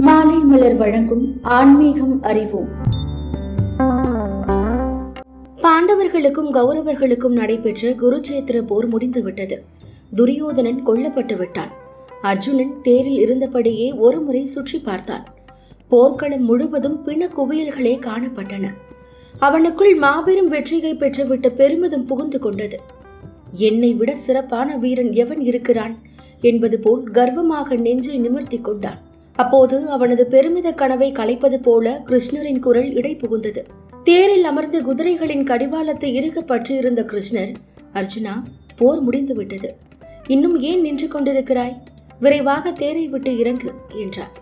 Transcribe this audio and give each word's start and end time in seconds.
மாலை 0.00 0.38
மலர் 0.38 0.76
வழங்கும் 0.76 1.38
ஆன்மீகம் 1.42 2.22
அறிவோம். 2.22 2.68
பாண்டவர்களுக்கும் 5.56 6.50
கௌரவர்களுக்கும் 6.52 7.28
நடைபெற்ற 7.28 7.90
குருச்சேத்திர 7.90 8.62
போர் 8.66 8.86
முடிந்துவிட்டது. 8.86 9.64
துரியோதனன் 10.14 10.86
கொல்லப்பட்டு 10.86 11.36
விட்டான். 11.36 11.70
அர்ஜுனன் 12.22 12.74
தேரில் 12.82 13.18
இருந்தபடியே 13.18 13.98
ஒருமுறை 13.98 14.44
சுற்றி 14.44 14.78
பார்த்தான். 14.78 15.24
போர்க்களம் 15.88 16.44
முழுவதும் 16.44 17.02
பிண 17.02 17.26
குவியல்களே 17.26 17.98
காணப்பட்டன. 17.98 18.66
அவனுக்குள் 19.40 19.98
மாபெரும் 19.98 20.48
வெற்றியை 20.48 20.94
பெற்றுவிட்ட 20.94 21.48
பெருமிதம் 21.48 22.04
புகுந்து 22.04 22.38
கொண்டது. 22.38 22.80
என்னை 23.52 23.94
விட 23.94 24.14
சிறப்பான 24.14 24.76
வீரன் 24.76 25.12
எவன் 25.12 25.40
இருக்கிறான்? 25.40 25.98
என்பது 26.40 26.78
போல் 26.78 27.10
கர்வமாக 27.10 27.76
நெஞ்சை 27.76 28.18
நிமிர்த்தி 28.18 28.60
கொண்டான். 28.60 29.06
அப்போது 29.38 29.76
அவனது 29.88 30.26
பெருமித 30.26 30.68
கனவை 30.72 31.08
கலைப்பது 31.12 31.58
போல 31.62 32.02
கிருஷ்ணரின் 32.06 32.58
குரல் 32.58 32.90
இடை 32.92 33.12
புகுந்தது 33.14 33.62
தேரில் 34.04 34.44
அமர்ந்து 34.44 34.78
குதிரைகளின் 34.82 35.44
கடிவாளத்தை 35.44 36.10
இருக்க 36.14 36.40
பற்றியிருந்த 36.42 37.02
கிருஷ்ணர் 37.02 37.52
அர்ஜுனா 37.94 38.34
போர் 38.76 39.00
முடிந்து 39.00 39.34
விட்டது. 39.34 39.70
இன்னும் 40.26 40.56
ஏன் 40.60 40.80
நின்று 40.80 41.06
கொண்டிருக்கிறாய்? 41.06 41.74
விரைவாக 42.20 42.72
தேரை 42.72 43.08
விட்டு 43.08 43.32
இறங்கு 43.38 43.70
என்றார். 43.96 44.32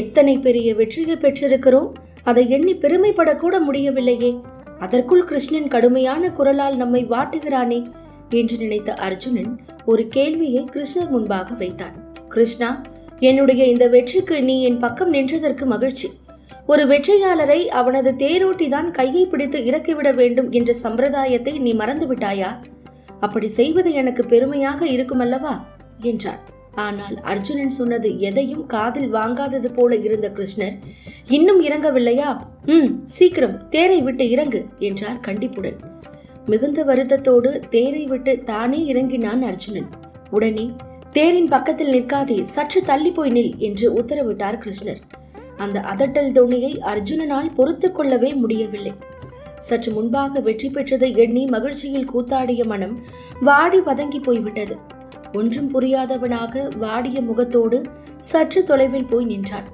எத்தனை 0.00 0.34
பெரிய 0.38 0.68
வெற்றியை 0.74 1.16
பெற்றிருக்கிறோம். 1.16 1.90
அதை 2.24 2.44
எண்ணி 2.48 2.74
பெருமைப்படக்கூட 2.74 3.56
முடியவில்லையே. 3.60 4.32
அதற்குள் 4.78 5.24
கிருஷ்ணன் 5.24 5.68
கடுமையான 5.68 6.28
குரலால் 6.28 6.76
நம்மை 6.76 7.02
வாட்டுகிறானே 7.04 7.80
என்று 8.30 8.56
நினைத்த 8.56 8.94
அர்ஜுனன் 8.94 9.52
ஒரு 9.84 10.04
கேள்வியை 10.08 10.62
கிருஷ்ணர் 10.72 11.10
முன்பாக 11.10 11.54
வைத்தான். 11.54 11.96
கிருஷ்ணா 12.28 12.70
என்னுடைய 13.20 13.64
இந்த 13.64 13.88
வெற்றிக்கு 13.88 14.42
நீ 14.42 14.62
என் 14.62 14.78
பக்கம் 14.78 15.12
நின்றதற்கு 15.12 15.64
மகிழ்ச்சி. 15.64 16.10
ஒரு 16.66 16.86
வெற்றியாளரை 16.86 17.66
அவனது 17.66 18.10
தேரோட்டி 18.10 18.68
தான் 18.68 18.90
கையை 18.90 19.26
பிடித்து 19.26 19.64
இறக்கிவிட 19.64 20.14
வேண்டும் 20.14 20.50
என்ற 20.50 20.72
சம்பிரதாயத்தை 20.72 21.58
நீ 21.58 21.72
மறந்துவிட்டாயா? 21.72 22.50
அப்படி 23.20 23.48
செய்வது 23.48 23.92
எனக்கு 23.92 24.26
பெருமையாக 24.26 24.86
இருக்குமல்லவா? 24.86 25.60
என்றார் 26.02 26.38
ஆனால் 26.74 27.16
அர்ஜுனன் 27.22 27.70
சொன்னது 27.70 28.20
எதையும் 28.20 28.66
காதில் 28.66 29.14
வாங்காதது 29.14 29.66
போல 29.74 29.96
இருந்த 29.96 30.28
கிருஷ்ணர் 30.28 30.76
இன்னும் 31.28 31.62
இறங்கவில்லையா? 31.62 32.38
ம் 32.64 33.02
சீக்கிரம் 33.02 33.68
தேரை 33.68 34.00
விட்டு 34.00 34.30
இறங்கு 34.30 34.66
என்றார் 34.78 35.20
கண்டிப்புடன். 35.20 35.78
மிகுந்த 36.46 36.84
வருத்தத்தோடு 36.84 37.58
தேரை 37.68 38.04
விட்டு 38.04 38.42
தானே 38.44 38.84
இறங்கினான் 38.84 39.42
அர்ஜுனன். 39.42 39.88
உடனே 40.30 40.70
தேரின் 41.10 41.48
பக்கத்தில் 41.48 41.92
நிற்காதே 41.92 42.40
சற்று 42.40 42.84
தள்ளி 42.84 43.10
போய் 43.10 43.30
நில் 43.30 43.56
என்று 43.56 43.92
உத்தரவிட்டார் 43.92 44.58
கிருஷ்ணர். 44.64 45.00
அந்த 45.56 45.80
அதட்டல் 45.80 46.32
தோணியை 46.32 46.78
அர்ஜுனனால் 46.78 47.54
பொறுத்து 47.54 47.92
கொள்ளவே 47.92 48.34
முடியவில்லை. 48.34 48.92
சற்று 49.58 49.92
முன்பாக 49.92 50.40
வெற்றி 50.40 50.68
பெற்றதை 50.68 51.16
எண்ணி 51.16 51.46
மகிழ்ச்சியில் 51.46 52.10
கூத்தாடிய 52.10 52.64
மனம் 52.64 53.00
வாடி 53.40 53.78
வதங்கி 53.78 54.22
போய்விட்டது. 54.22 54.76
ஒன்றும் 55.32 55.70
புரியாதவனாக 55.74 56.76
வாடிய 56.76 57.20
முகத்தோடு 57.20 57.82
சற்று 58.16 58.64
தொலைவில் 58.64 59.08
போய் 59.10 59.24
நின்றான். 59.24 59.64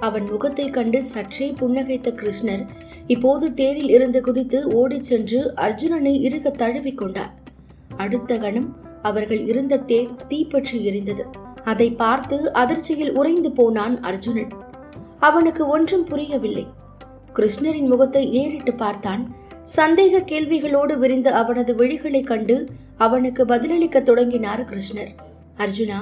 அவன் 0.00 0.24
முகத்தை 0.30 0.70
கண்டு 0.70 1.04
சற்றே 1.04 1.50
புன்னகைத்த 1.50 2.14
கிருஷ்ணர் 2.14 2.66
இப்போது 3.06 3.54
தேரில் 3.54 3.90
இருந்து 3.90 4.20
குதித்து 4.20 4.68
ஓடிச் 4.68 5.04
சென்று 5.04 5.52
அர்ஜுனனை 5.56 6.14
இருக 6.28 6.50
தழுவிக் 6.50 6.98
கொண்டார். 6.98 7.34
அடுத்த 7.96 8.36
கணம் 8.36 8.86
அவர்கள் 9.08 9.46
இருந்த 9.46 9.76
தேர் 9.76 10.26
தீப்பற்றி 10.28 10.78
எரிந்தது. 10.90 11.24
அதை 11.64 11.90
பார்த்து 11.90 12.52
அதிர்ச்சியில் 12.52 13.14
உறைந்து 13.14 13.50
போனான் 13.50 14.00
அர்ஜுனன். 14.00 14.48
அவனுக்கு 15.20 15.66
ஒன்றும் 15.66 16.04
புரியவில்லை. 16.04 16.66
கிருஷ்ணரின் 17.34 17.88
முகத்தை 17.88 18.32
ஏறிட்டு 18.32 18.72
பார்த்தான். 18.74 19.22
சந்தேக 19.76 20.20
கேள்விகளோடு 20.24 20.98
விரிந்த 20.98 21.30
அவனது 21.30 21.74
விழிகளைக் 21.74 22.26
கண்டு 22.26 22.66
அவனுக்கு 22.96 23.44
பதிலளிக்க 23.44 24.02
தொடங்கினார் 24.02 24.64
கிருஷ்ணர். 24.64 25.12
அர்ஜுனா 25.56 26.00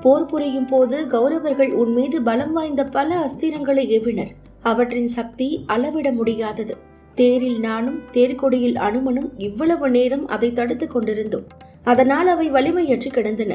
போர் 0.00 0.26
புரியும் 0.26 0.66
போது 0.66 1.06
கௌரவர்கள் 1.06 1.70
உன் 1.72 1.92
மீது 1.92 2.22
பலம் 2.22 2.52
வாய்ந்த 2.52 2.84
பல 2.84 3.14
அஸ்திரங்களை 3.18 3.84
ஏவினர். 3.88 4.32
அவற்றின் 4.62 5.08
சக்தி 5.08 5.64
அளவிட 5.66 6.12
முடியாதது. 6.12 6.76
தேரில் 7.14 7.60
நானும் 7.60 8.00
தேர்கொடியில் 8.12 8.78
அனுமனும் 8.78 9.32
இவ்வளவு 9.38 9.90
நேரம் 9.90 10.26
அதை 10.26 10.52
தடுத்து 10.52 10.86
கொண்டிருந்தோம். 10.86 11.46
அதனால் 11.84 12.28
அவை 12.28 12.46
வலிமையற்று 12.50 13.10
கிடந்தன. 13.12 13.52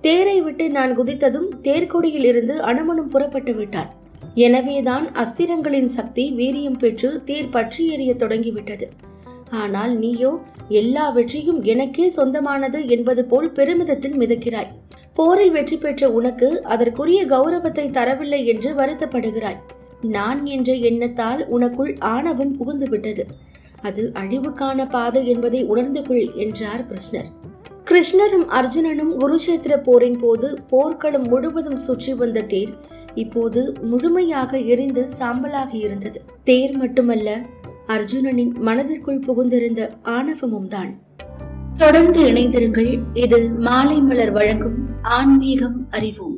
தேரை 0.00 0.38
விட்டு 0.40 0.64
நான் 0.70 0.92
குதித்ததும் 0.98 1.48
தேர்கொடியில் 1.62 2.26
இருந்து 2.30 2.54
அனுமனும் 2.62 3.08
புறப்பட்டு 3.08 3.54
விட்டான். 3.54 3.90
எனவேதான் 4.34 5.06
அஸ்திரங்களின் 5.14 5.90
சக்தி 5.96 6.24
வீரியம் 6.38 6.78
பெற்று 6.78 7.10
தேர் 7.24 7.50
பற்றி 7.50 7.82
எறிய 7.94 8.12
தொடங்கிவிட்டது. 8.16 8.86
ஆனால் 9.62 9.92
நீயோ 9.98 10.32
எல்லா 10.80 11.04
வெற்றியும் 11.10 11.60
எனக்கே 11.64 12.06
சொந்தமானது 12.10 12.78
என்பது 12.88 13.22
போல் 13.24 13.50
பெருமிதத்தில் 13.50 14.16
மிதக்கிறாய். 14.18 14.70
போரில் 15.14 15.50
வெற்றி 15.50 15.76
பெற்ற 15.76 16.08
உனக்கு 16.10 16.48
அதற்குரிய 16.64 17.20
கௌரவத்தை 17.26 17.84
தரவில்லை 17.90 18.40
என்று 18.44 18.70
வருத்தப்படுகிறாய். 18.74 19.60
நான் 20.16 20.40
என்ற 20.46 20.70
எண்ணத்தால் 20.88 21.42
உனக்குள் 21.48 21.92
ஆணவம் 22.06 22.54
புகுந்துவிட்டது. 22.58 23.24
அது 23.82 24.02
அழிவுக்கான 24.14 24.88
பாதை 24.90 25.22
என்பதை 25.28 25.60
உணர்ந்து 25.64 26.02
கொள் 26.02 26.26
என்றார் 26.34 26.84
கிருஷ்ணர். 26.90 27.30
கிருஷ்ணரும் 27.96 28.48
அர்ஜுனனும் 28.48 29.12
குருஷேத்திர 29.20 29.74
போரின் 29.84 30.18
போது 30.18 30.58
போர்க்களம் 30.70 31.24
முழுவதும் 31.28 31.76
சுற்றி 31.76 32.14
வந்த 32.14 32.40
தேர் 32.40 32.72
இப்போது 33.14 33.72
முழுமையாக 33.82 34.58
எரிந்து 34.58 35.08
சாம்பலாகி 35.18 35.74
இருந்தது. 35.74 36.20
தேர் 36.44 36.76
மட்டுமல்ல 36.76 37.38
அர்ஜுனனின் 37.86 38.52
மனதிற்குள் 38.58 39.22
புகுந்திருந்த 39.26 39.90
ஆணவமும் 40.02 40.68
தான். 40.68 41.00
தொடர்ந்து 41.76 42.20
இணைந்திருங்கள் 42.24 42.92
இது 43.14 43.50
மாலை 43.58 44.00
மலர் 44.00 44.32
வழங்கும் 44.32 44.78
ஆன்மீகம் 45.02 45.86
அறிவோம். 45.90 46.36